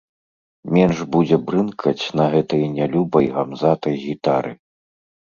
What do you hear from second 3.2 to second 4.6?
гамзатай гітары.